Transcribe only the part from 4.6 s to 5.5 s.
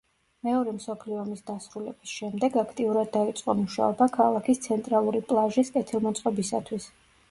ცენტრალური